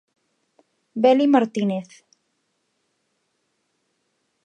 [1.03, 1.89] Beli Martínez.